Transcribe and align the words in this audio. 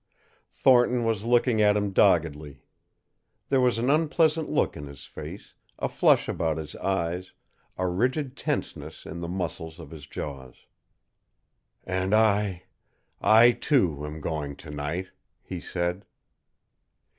Thornton 0.49 1.05
was 1.05 1.25
looking 1.25 1.61
at 1.61 1.77
him 1.77 1.91
doggedly. 1.91 2.63
There 3.49 3.61
was 3.61 3.77
an 3.77 3.91
unpleasant 3.91 4.49
look 4.49 4.75
in 4.75 4.87
his 4.87 5.05
face, 5.05 5.53
a 5.77 5.87
flush 5.87 6.27
about 6.27 6.57
his 6.57 6.75
eyes, 6.77 7.33
a 7.77 7.85
rigid 7.85 8.35
tenseness 8.35 9.05
in 9.05 9.19
the 9.19 9.27
muscles 9.27 9.77
of 9.79 9.91
his 9.91 10.07
jaws. 10.07 10.55
"And 11.83 12.15
I 12.15 12.63
I, 13.21 13.51
too, 13.51 14.03
am 14.03 14.21
going 14.21 14.55
to 14.55 14.71
night," 14.71 15.11
he 15.43 15.59
said. 15.59 16.03